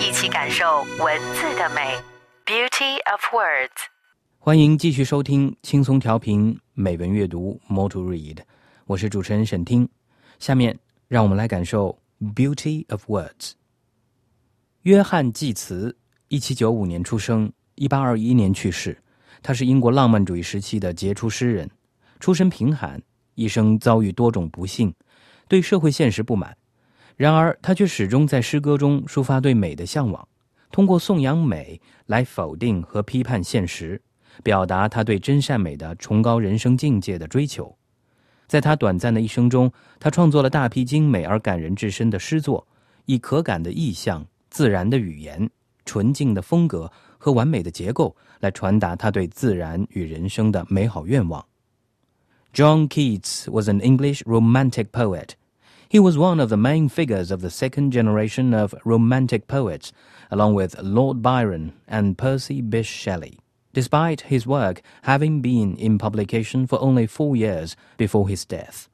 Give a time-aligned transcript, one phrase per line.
[0.00, 0.64] 一起感受
[0.98, 1.94] 文字的美。
[2.44, 3.70] Beauty of words。
[4.38, 8.38] 欢迎继续收听轻松调频美文阅读，Mo To Read
[8.86, 9.88] 我是主持人沈听。
[10.38, 10.78] 下面
[11.08, 13.52] 让我们来感受 Beauty of Words。
[14.82, 15.96] 约翰·济慈，
[16.28, 18.98] 一七九五年出生，一八二一年去世。
[19.42, 21.70] 他是英国浪漫主义时期的杰出诗人，
[22.18, 23.00] 出身贫寒，
[23.34, 24.94] 一生遭遇多种不幸，
[25.48, 26.56] 对社会现实不满。
[27.16, 30.26] 然而，他却始终在诗歌中抒发对美的向往，
[30.70, 34.00] 通过颂扬美来否定和批判现实。
[34.42, 37.78] 表达他对真善美的崇高人生境界的追求。
[38.48, 39.70] 在他短暂的一生中，
[40.00, 42.66] 他创作了大批精美而感人至深的诗作，
[43.04, 45.48] 以可感的意象、自然的语言、
[45.84, 51.46] 纯净的风格和完美的结构来传达他对自然与人生的美好愿望。
[52.52, 55.30] John Keats was an English Romantic poet.
[55.88, 59.92] He was one of the main figures of the second generation of Romantic poets,
[60.30, 63.38] along with Lord Byron and Percy Bysshe Shelley
[63.74, 68.88] despite his work having been in publication for only four years before his death.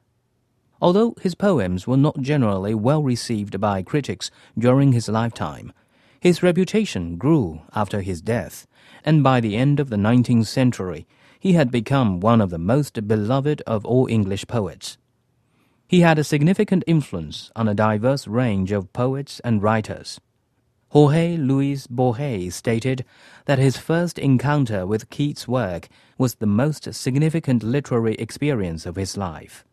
[0.81, 5.71] Although his poems were not generally well received by critics during his lifetime,
[6.19, 8.67] his reputation grew after his death,
[9.05, 11.07] and by the end of the 19th century,
[11.39, 14.97] he had become one of the most beloved of all English poets.
[15.90, 20.18] He had a significant influence on a diverse range of poets and writers.
[20.88, 23.04] Jorge Luis Borges stated
[23.44, 29.16] that his first encounter with Keats' work was the most significant literary experience of his
[29.16, 29.64] life.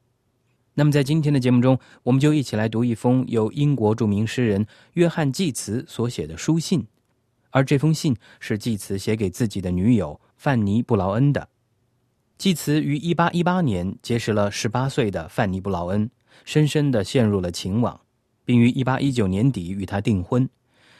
[0.76, 6.86] 那么，在今天的节目中，我们就一起来读一封由英国着名诗人约翰·济慈所写的书信，
[7.52, 11.48] 而这封信是济慈写给自己的女友范尼·布劳恩的。
[12.40, 16.10] 济慈于1818年结识了18岁的范尼·布劳恩，
[16.45, 18.01] 深深地陷入了情网，
[18.45, 20.49] 并于1819年底与他订婚。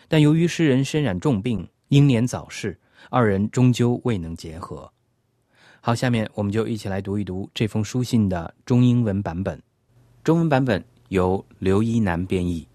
[0.09, 2.79] 但由于诗人身染重病，英年早逝，
[3.11, 4.93] 二人终究未能结合。
[5.81, 9.63] 好，下面我们就一起来读一读这封书信的中英文版本。
[10.25, 12.67] 中文版本由刘一南编译。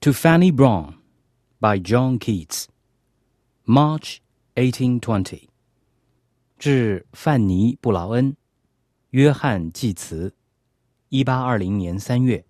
[0.00, 0.94] To Fanny Brown,
[1.60, 2.64] by John Keats,
[3.64, 4.16] March
[4.56, 5.42] 1820。
[6.58, 8.36] 致范尼·布劳恩，
[9.10, 10.32] 约翰·济慈，
[11.11, 12.45] 一八二零年三月。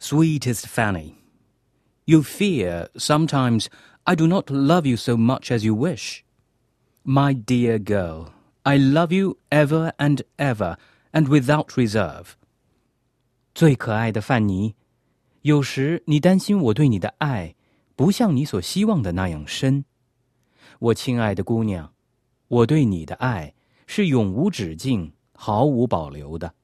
[0.00, 3.66] Sweetest Fanny。You fear sometimes
[4.04, 6.20] I do not love you so much as you wish.
[7.04, 10.76] My dear girl, I love you ever and ever
[11.12, 12.28] and without reserve.
[13.54, 14.74] 最可爱的范尼，
[15.42, 17.54] 有时你担心我对你的爱
[17.96, 19.84] 不像你所希望的那样深。
[20.78, 21.92] 我亲爱的姑娘，
[22.48, 23.54] 我对你的爱
[23.86, 26.54] 是永无止境、毫无保留的。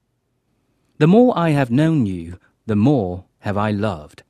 [0.99, 4.23] The more I have known you, the more have I loved.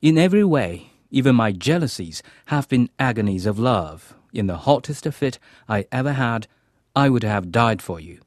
[0.00, 4.14] In every way, even my jealousies have been agonies of love.
[4.32, 6.46] In the hottest fit I ever had,
[6.92, 8.20] I would have died for you.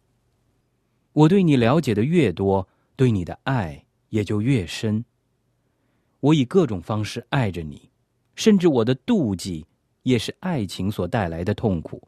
[1.14, 5.06] 我对你了解的越多，对你的爱也就越深。
[6.20, 7.90] 我以各种方式爱着你，
[8.36, 9.66] 甚至我的妒忌
[10.04, 12.08] 也是爱情所带来的痛苦。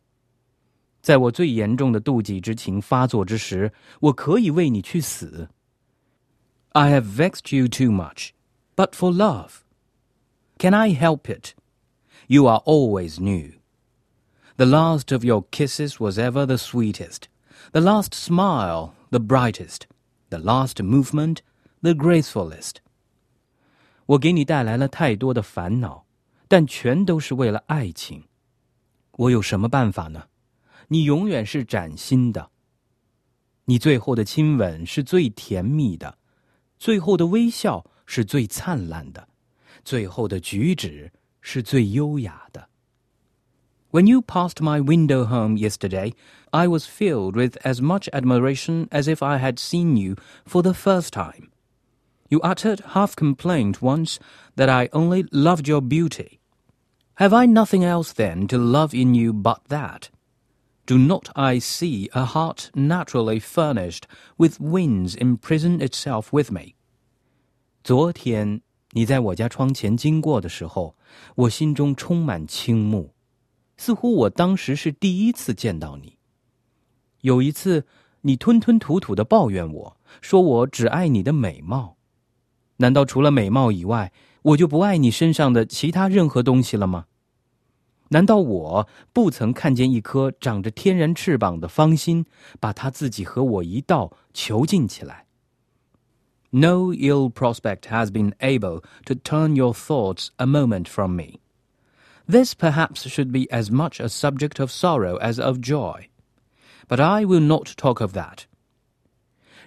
[1.05, 5.49] 在我最严重的妒忌之情发作之时，我可以为你去死。
[6.73, 8.29] I have vexed you too much
[8.75, 9.61] but for love.
[10.57, 11.53] Can I help it?
[12.27, 13.53] You are always new.
[14.57, 17.23] The last of your kisses was ever the sweetest,
[17.71, 19.87] the last smile the brightest,
[20.29, 21.39] the last movement
[21.81, 22.75] the gracefulest.
[24.05, 26.05] 我给你带来了太多的烦恼，
[26.47, 28.25] 但全都是为了爱情。
[29.13, 30.25] 我有什么办法呢？
[30.87, 32.49] 你永远是崭新的。
[33.65, 36.17] 你最后的亲吻是最甜蜜的，
[36.77, 39.27] 最后的微笑是最灿烂的，
[39.83, 41.11] 最后的举止
[41.41, 42.67] 是最优雅的。
[43.91, 46.13] When you passed my window home yesterday,
[46.51, 50.15] I was filled with as much admiration as if I had seen you
[50.45, 51.49] for the first time.
[52.29, 54.17] You uttered half complaint once
[54.55, 56.39] that I only loved your beauty.
[57.15, 60.09] Have I nothing else then to love in you but that?
[60.86, 64.02] Do not I see a heart naturally furnished
[64.36, 66.74] with wings imprison itself with me?
[67.82, 68.60] 昨天
[68.92, 70.94] 你在我家窗前经过的时候，
[71.34, 73.14] 我心中充满倾慕，
[73.76, 76.18] 似乎我当时是第一次见到你。
[77.22, 77.84] 有一次，
[78.20, 81.96] 你吞吞吐吐的抱怨我说我只爱你的美貌，
[82.76, 84.12] 难道除了美貌以外，
[84.42, 87.06] 我就不爱你身上的其他任何东西了吗？
[88.09, 92.25] 难道我不曾看见一颗长着天然翅膀的芳心，
[92.59, 95.25] 把它自己和我一道囚禁起来？
[96.51, 101.39] no ill prospect has been able to turn your thoughts a moment from me.
[102.27, 106.09] This perhaps should be as much a subject of sorrow as of joy.
[106.87, 108.43] But I will not talk of that.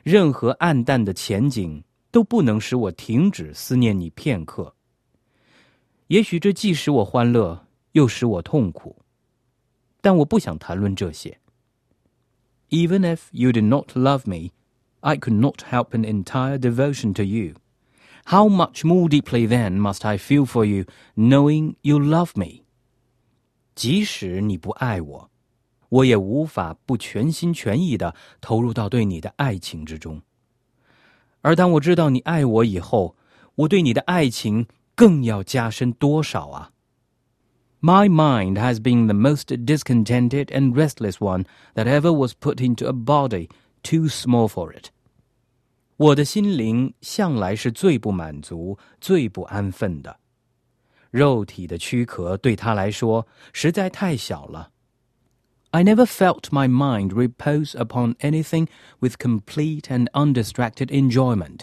[0.02, 4.74] 任何暗淡的前景都不能使我停止思念你片刻。
[6.08, 8.96] 也许这既使我欢乐， 又使我痛苦，
[10.00, 11.38] 但我不想谈论这些。
[12.70, 14.50] Even if you did not love me,
[15.00, 17.54] I could not help an entire devotion to you.
[18.26, 22.62] How much more deeply then must I feel for you, knowing you love me?
[23.74, 25.30] 即使你不爱我，
[25.88, 30.22] 我也无法不全心全意的投入到对你的爱情之中。
[31.42, 33.14] 而当我知道你爱我以后，
[33.56, 36.72] 我对你的爱情更要加深多少啊
[37.80, 41.44] ！My mind has been the most discontented and restless one
[41.74, 43.48] that ever was put into a body
[43.82, 44.90] too small for it。
[45.96, 50.18] 我的心灵向来是最不满足、最不安分的。
[51.10, 54.70] 肉体的躯壳对他来说实在太小了。
[55.70, 58.68] I never felt my mind repose upon anything
[59.00, 61.60] with complete and undistracted enjoyment,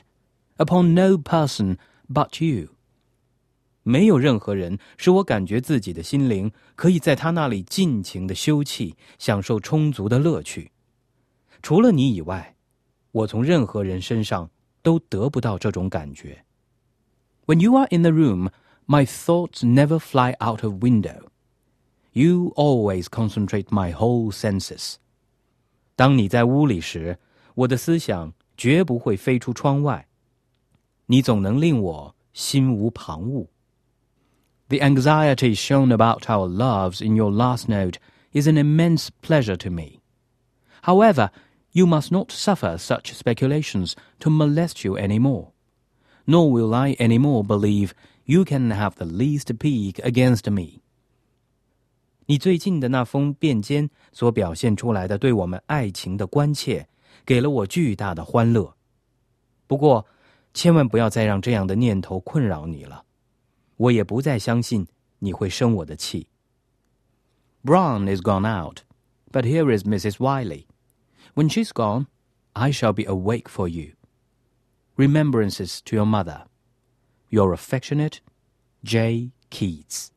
[0.58, 1.78] upon no person
[2.10, 2.70] but you.
[3.89, 10.73] 没有任何人使我感觉自己的心灵可以在他那里尽情的休憩，享受充足的乐趣。
[11.63, 12.57] 除了你以外，
[13.13, 14.51] 我从任何人身上
[14.83, 16.45] 都得不到这种感觉。
[17.47, 18.51] When you are in the room,
[18.89, 21.29] my thoughts never fly out of window.
[22.11, 24.97] You always concentrate my whole senses.
[25.95, 27.21] 当你在屋里时，
[27.55, 30.09] 我的思想绝不会飞出窗外。
[31.07, 33.47] 你总能令我心无旁骛。
[34.70, 38.00] The anxiety shown about our loves in your last note
[38.32, 40.00] is an immense pleasure to me.
[40.84, 41.30] However,
[41.74, 45.52] you must not suffer such speculations to molest you any more.
[46.26, 47.92] Nor will I any more believe
[48.26, 50.82] you can have the least pique against me.
[52.28, 56.88] 你最近的那封便笺所表现出来的对我们爱情的关切，
[57.26, 58.74] 给了我巨大的欢乐。
[59.68, 60.06] 不过，
[60.54, 63.04] 千万不要再让这样的念头困扰你了。
[63.77, 64.87] 我也不再相信
[65.19, 66.29] 你会生我的气。
[67.65, 68.81] Brown is gone out,
[69.31, 70.19] but here is Mrs.
[70.19, 70.67] Wylie.
[71.35, 72.07] When she's gone,
[72.53, 73.95] I shall be awake for you.
[74.97, 76.47] Remembrances to your mother.
[77.29, 78.19] Your affectionate
[78.83, 79.33] J.
[79.51, 80.09] Keats.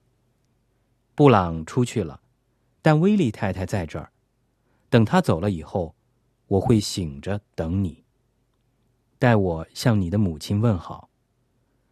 [1.15, 2.21] 布朗出去了，
[2.81, 4.13] 但威利太太在这儿。
[4.89, 5.95] 等他走了以后，
[6.47, 8.05] 我会醒着等你。
[9.17, 11.09] 代我向你的母亲问好，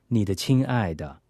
[0.08, 1.22] 你的亲爱的。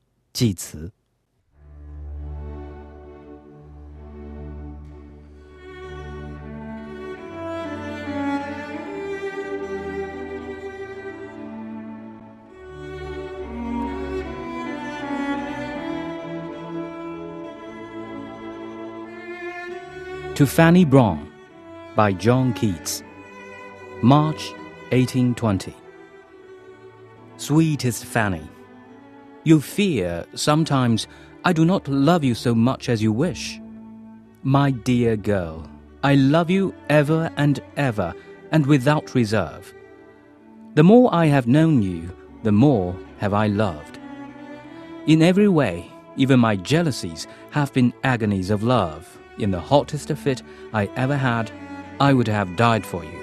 [20.35, 21.31] To Fanny Brawne
[21.95, 23.01] by John Keats.
[24.03, 24.51] March
[24.91, 25.73] 1820.
[27.37, 28.47] Sweetest Fanny,
[29.47, 31.07] you fear sometimes
[31.45, 33.61] I do not love you so much as you wish.
[34.44, 35.69] My dear girl,
[36.04, 38.13] I love you ever and ever
[38.51, 39.73] and without reserve.
[40.75, 42.11] The more I have known you,
[42.44, 43.99] the more have I loved.
[45.06, 50.44] In every way, even my jealousies have been agonies of love in the hottest fit
[50.73, 51.51] I ever had,
[51.99, 53.19] I would have died for you.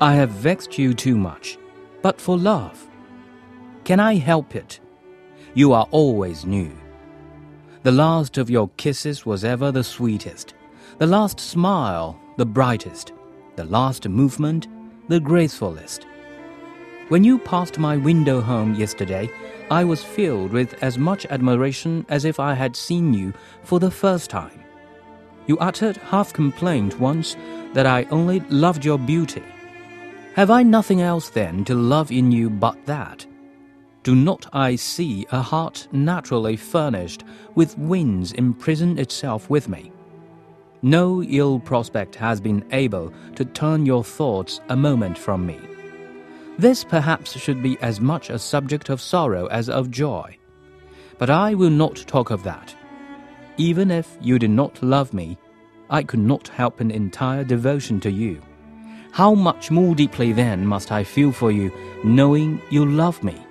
[0.00, 1.58] I have vexed you too much,
[2.00, 2.88] but for love.
[3.84, 4.80] Can I help it?
[5.54, 6.72] You are always new.
[7.82, 10.54] The last of your kisses was ever the sweetest,
[10.98, 13.12] the last smile the brightest,
[13.56, 14.66] the last movement
[15.08, 16.06] the gracefulest.
[17.08, 19.28] When you passed my window home yesterday,
[19.70, 23.90] I was filled with as much admiration as if I had seen you for the
[23.90, 24.58] first time.
[25.46, 27.36] You uttered half complaint once
[27.74, 29.42] that I only loved your beauty.
[30.34, 33.26] Have I nothing else then to love in you but that?
[34.02, 37.22] Do not I see a heart naturally furnished
[37.54, 39.92] with wings imprison itself with me?
[40.82, 45.60] No ill prospect has been able to turn your thoughts a moment from me.
[46.58, 50.36] This perhaps should be as much a subject of sorrow as of joy.
[51.18, 52.74] But I will not talk of that.
[53.56, 55.38] Even if you did not love me,
[55.88, 58.42] I could not help an entire devotion to you.
[59.12, 61.70] How much more deeply then must I feel for you,
[62.02, 63.46] knowing you love me?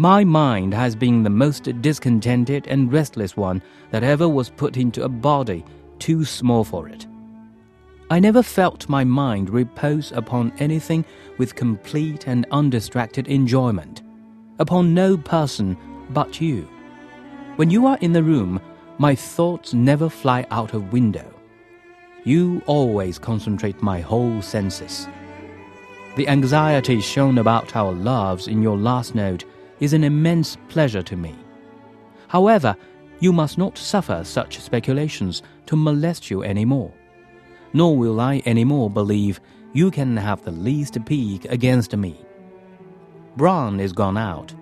[0.00, 5.04] My mind has been the most discontented and restless one that ever was put into
[5.04, 5.62] a body
[5.98, 7.06] too small for it.
[8.08, 11.04] I never felt my mind repose upon anything
[11.36, 14.00] with complete and undistracted enjoyment,
[14.58, 15.76] upon no person
[16.14, 16.66] but you.
[17.56, 18.58] When you are in the room,
[18.96, 21.30] my thoughts never fly out of window.
[22.24, 25.06] You always concentrate my whole senses.
[26.16, 29.44] The anxiety shown about our loves in your last note
[29.80, 31.34] is an immense pleasure to me.
[32.28, 32.76] However,
[33.18, 36.92] you must not suffer such speculations to molest you any more
[37.72, 39.40] nor will I any more believe
[39.72, 42.20] you can have the least pique against me.
[43.36, 44.52] Brown is gone out,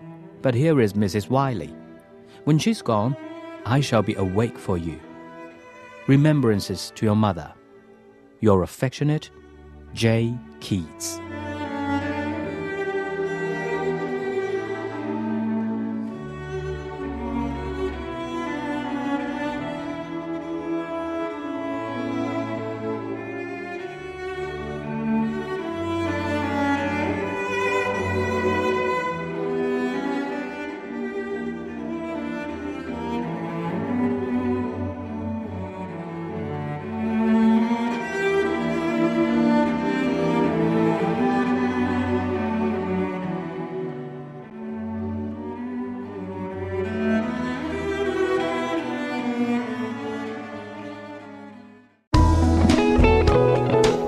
[0.42, 1.30] but here is Mrs.
[1.30, 1.74] Wylie.
[2.44, 3.16] When she's gone,
[3.64, 5.00] I shall be awake for you.
[6.06, 7.52] Remembrances to your mother.
[8.40, 9.30] Your affectionate
[9.94, 10.38] J.
[10.60, 11.20] Keats.